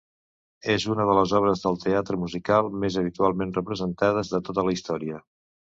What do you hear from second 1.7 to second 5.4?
teatre musical més habitualment representades de tota la història.